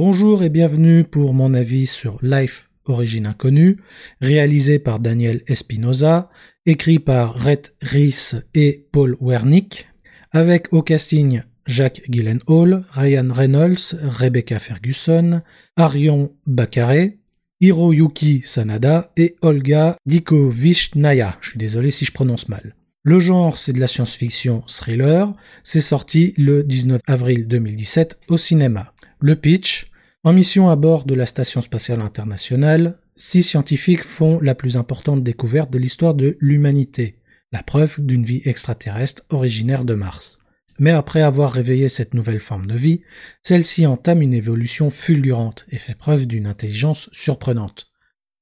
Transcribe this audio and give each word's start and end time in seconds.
Bonjour 0.00 0.44
et 0.44 0.48
bienvenue 0.48 1.02
pour 1.02 1.34
mon 1.34 1.54
avis 1.54 1.88
sur 1.88 2.18
Life 2.22 2.70
Origine 2.84 3.26
Inconnue, 3.26 3.78
réalisé 4.20 4.78
par 4.78 5.00
Daniel 5.00 5.42
Espinoza, 5.48 6.30
écrit 6.66 7.00
par 7.00 7.34
Rhett 7.34 7.74
Rees 7.82 8.36
et 8.54 8.86
Paul 8.92 9.16
Wernick, 9.20 9.88
avec 10.30 10.72
au 10.72 10.82
casting 10.82 11.42
Jacques 11.66 12.02
Gyllenhaal, 12.08 12.84
Ryan 12.92 13.28
Reynolds, 13.32 13.96
Rebecca 14.00 14.60
Ferguson, 14.60 15.42
Arion 15.76 16.30
Bakare, 16.46 17.14
Hiroyuki 17.60 18.42
Sanada 18.44 19.10
et 19.16 19.34
Olga 19.42 19.96
Dikovishnaya. 20.06 21.38
Je 21.40 21.50
suis 21.50 21.58
désolé 21.58 21.90
si 21.90 22.04
je 22.04 22.12
prononce 22.12 22.48
mal. 22.48 22.76
Le 23.08 23.20
genre, 23.20 23.58
c'est 23.58 23.72
de 23.72 23.80
la 23.80 23.86
science-fiction 23.86 24.64
thriller. 24.66 25.32
C'est 25.62 25.80
sorti 25.80 26.34
le 26.36 26.62
19 26.62 27.00
avril 27.06 27.48
2017 27.48 28.18
au 28.28 28.36
cinéma. 28.36 28.92
Le 29.18 29.34
pitch. 29.34 29.90
En 30.24 30.34
mission 30.34 30.68
à 30.68 30.76
bord 30.76 31.06
de 31.06 31.14
la 31.14 31.24
Station 31.24 31.62
spatiale 31.62 32.02
internationale, 32.02 32.98
six 33.16 33.44
scientifiques 33.44 34.04
font 34.04 34.38
la 34.42 34.54
plus 34.54 34.76
importante 34.76 35.22
découverte 35.22 35.70
de 35.70 35.78
l'histoire 35.78 36.12
de 36.12 36.36
l'humanité, 36.38 37.16
la 37.50 37.62
preuve 37.62 37.94
d'une 37.98 38.24
vie 38.24 38.42
extraterrestre 38.44 39.22
originaire 39.30 39.86
de 39.86 39.94
Mars. 39.94 40.38
Mais 40.78 40.90
après 40.90 41.22
avoir 41.22 41.50
réveillé 41.50 41.88
cette 41.88 42.12
nouvelle 42.12 42.40
forme 42.40 42.66
de 42.66 42.76
vie, 42.76 43.00
celle-ci 43.42 43.86
entame 43.86 44.20
une 44.20 44.34
évolution 44.34 44.90
fulgurante 44.90 45.64
et 45.70 45.78
fait 45.78 45.94
preuve 45.96 46.26
d'une 46.26 46.46
intelligence 46.46 47.08
surprenante. 47.12 47.88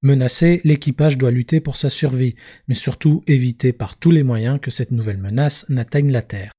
Menacé, 0.02 0.60
l'équipage 0.64 1.18
doit 1.18 1.30
lutter 1.30 1.60
pour 1.60 1.76
sa 1.76 1.90
survie, 1.90 2.34
mais 2.68 2.74
surtout 2.74 3.22
éviter 3.26 3.72
par 3.72 3.98
tous 3.98 4.10
les 4.10 4.22
moyens 4.22 4.60
que 4.60 4.70
cette 4.70 4.90
nouvelle 4.90 5.18
menace 5.18 5.64
n'atteigne 5.68 6.12
la 6.12 6.22
Terre. 6.22 6.52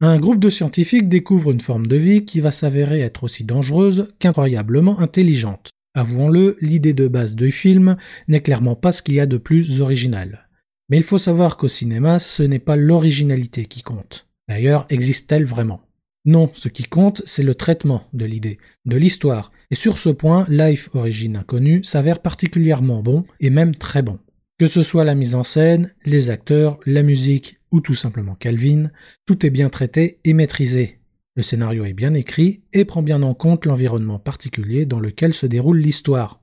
Un 0.00 0.18
groupe 0.18 0.40
de 0.40 0.50
scientifiques 0.50 1.08
découvre 1.08 1.50
une 1.50 1.60
forme 1.60 1.86
de 1.86 1.96
vie 1.96 2.24
qui 2.24 2.40
va 2.40 2.50
s'avérer 2.50 3.00
être 3.00 3.24
aussi 3.24 3.44
dangereuse 3.44 4.08
qu'incroyablement 4.18 5.00
intelligente. 5.00 5.70
Avouons-le, 5.94 6.56
l'idée 6.60 6.92
de 6.92 7.08
base 7.08 7.34
du 7.34 7.52
film 7.52 7.96
n'est 8.28 8.42
clairement 8.42 8.74
pas 8.74 8.92
ce 8.92 9.02
qu'il 9.02 9.14
y 9.14 9.20
a 9.20 9.26
de 9.26 9.38
plus 9.38 9.80
original. 9.80 10.48
Mais 10.90 10.96
il 10.96 11.04
faut 11.04 11.18
savoir 11.18 11.56
qu'au 11.56 11.68
cinéma, 11.68 12.18
ce 12.18 12.42
n'est 12.42 12.58
pas 12.58 12.76
l'originalité 12.76 13.66
qui 13.66 13.82
compte. 13.82 14.26
D'ailleurs, 14.48 14.86
existe-t-elle 14.90 15.44
vraiment? 15.44 15.80
Non, 16.26 16.50
ce 16.54 16.68
qui 16.68 16.84
compte, 16.84 17.22
c'est 17.26 17.42
le 17.42 17.54
traitement 17.54 18.04
de 18.14 18.24
l'idée, 18.24 18.58
de 18.86 18.96
l'histoire, 18.96 19.52
et 19.70 19.74
sur 19.74 19.98
ce 19.98 20.08
point, 20.08 20.46
Life 20.48 20.88
Origine 20.94 21.36
Inconnue 21.36 21.84
s'avère 21.84 22.20
particulièrement 22.20 23.02
bon, 23.02 23.24
et 23.40 23.50
même 23.50 23.74
très 23.74 24.02
bon. 24.02 24.18
Que 24.58 24.66
ce 24.66 24.82
soit 24.82 25.04
la 25.04 25.14
mise 25.14 25.34
en 25.34 25.44
scène, 25.44 25.92
les 26.06 26.30
acteurs, 26.30 26.78
la 26.86 27.02
musique, 27.02 27.58
ou 27.72 27.80
tout 27.80 27.94
simplement 27.94 28.36
Calvin, 28.36 28.90
tout 29.26 29.44
est 29.44 29.50
bien 29.50 29.68
traité 29.68 30.20
et 30.24 30.32
maîtrisé. 30.32 31.00
Le 31.36 31.42
scénario 31.42 31.84
est 31.84 31.92
bien 31.92 32.14
écrit 32.14 32.62
et 32.72 32.84
prend 32.84 33.02
bien 33.02 33.22
en 33.22 33.34
compte 33.34 33.66
l'environnement 33.66 34.20
particulier 34.20 34.86
dans 34.86 35.00
lequel 35.00 35.34
se 35.34 35.46
déroule 35.46 35.78
l'histoire. 35.78 36.40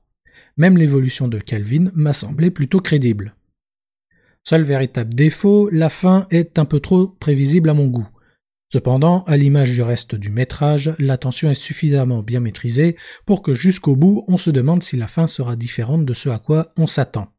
Même 0.58 0.78
l'évolution 0.78 1.30
de 1.30 1.40
Calvin 1.40 1.90
m'a 1.96 2.12
semblé 2.12 2.52
plutôt 2.52 2.82
crédible. 2.82 3.36
Seul 4.44 4.64
véritable 4.64 5.14
défaut, 5.14 5.70
la 5.72 5.90
fin 5.90 6.28
est 6.30 6.60
un 6.60 6.66
peu 6.66 6.82
trop 6.82 7.08
prévisible 7.08 7.70
à 7.70 7.74
mon 7.74 7.88
goût. 7.88 8.08
Cependant, 8.72 9.24
à 9.24 9.36
l'image 9.36 9.72
du 9.72 9.82
reste 9.82 10.16
du 10.16 10.30
métrage, 10.30 10.94
l'attention 10.98 11.52
est 11.52 11.56
suffisamment 11.56 12.24
bien 12.24 12.40
maîtrisée 12.40 12.96
pour 13.26 13.42
que 13.42 13.54
jusqu'au 13.54 13.98
bout 13.98 14.24
on 14.30 14.38
se 14.38 14.50
demande 14.50 14.82
si 14.82 14.96
la 14.96 15.10
fin 15.10 15.28
sera 15.28 15.58
différente 15.58 16.06
de 16.06 16.14
ce 16.14 16.30
à 16.30 16.40
quoi 16.40 16.72
on 16.78 16.88
s'attend. 16.88 17.34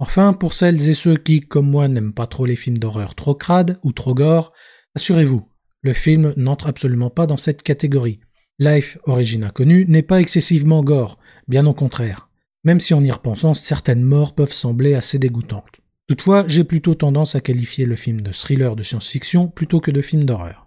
Enfin, 0.00 0.32
pour 0.32 0.54
celles 0.54 0.88
et 0.88 0.94
ceux 0.94 1.16
qui, 1.16 1.42
comme 1.42 1.70
moi, 1.70 1.86
n'aiment 1.86 2.12
pas 2.12 2.26
trop 2.26 2.44
les 2.44 2.56
films 2.56 2.78
d'horreur 2.78 3.14
trop 3.14 3.36
crades 3.36 3.78
ou 3.84 3.92
trop 3.92 4.14
gore, 4.14 4.52
assurez-vous, 4.96 5.48
le 5.82 5.92
film 5.92 6.34
n'entre 6.36 6.66
absolument 6.66 7.10
pas 7.10 7.28
dans 7.28 7.36
cette 7.36 7.62
catégorie. 7.62 8.18
Life, 8.58 8.98
origine 9.04 9.44
inconnue, 9.44 9.86
n'est 9.86 10.02
pas 10.02 10.20
excessivement 10.20 10.82
gore, 10.82 11.20
bien 11.46 11.66
au 11.66 11.74
contraire, 11.74 12.30
même 12.64 12.80
si 12.80 12.94
en 12.94 13.04
y 13.04 13.12
repensant, 13.12 13.54
certaines 13.54 14.02
morts 14.02 14.34
peuvent 14.34 14.52
sembler 14.52 14.94
assez 14.94 15.20
dégoûtantes. 15.20 15.80
Toutefois, 16.08 16.48
j'ai 16.48 16.64
plutôt 16.64 16.94
tendance 16.94 17.34
à 17.34 17.42
qualifier 17.42 17.84
le 17.84 17.94
film 17.94 18.22
de 18.22 18.32
thriller 18.32 18.76
de 18.76 18.82
science-fiction 18.82 19.48
plutôt 19.48 19.80
que 19.80 19.90
de 19.90 20.00
film 20.00 20.24
d'horreur. 20.24 20.66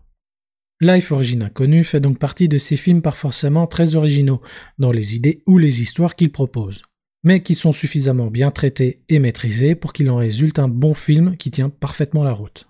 Life 0.81 1.11
Origine 1.11 1.41
Inconnue 1.41 1.83
fait 1.83 1.99
donc 1.99 2.19
partie 2.19 2.47
de 2.47 2.59
ces 2.59 2.77
films 2.77 3.01
pas 3.01 3.11
forcément 3.11 3.65
très 3.65 3.95
originaux 3.95 4.41
dans 4.77 4.91
les 4.91 5.15
idées 5.15 5.41
ou 5.47 5.57
les 5.57 5.81
histoires 5.81 6.15
qu'il 6.15 6.31
propose, 6.31 6.83
mais 7.23 7.41
qui 7.41 7.55
sont 7.55 7.71
suffisamment 7.71 8.27
bien 8.27 8.51
traités 8.51 9.03
et 9.09 9.17
maîtrisés 9.17 9.73
pour 9.73 9.93
qu'il 9.93 10.11
en 10.11 10.17
résulte 10.17 10.59
un 10.59 10.67
bon 10.67 10.93
film 10.93 11.35
qui 11.37 11.49
tient 11.49 11.69
parfaitement 11.69 12.23
la 12.23 12.33
route. 12.33 12.67